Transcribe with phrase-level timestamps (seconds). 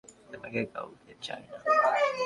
[0.27, 1.57] আমার কাউকে চাই না।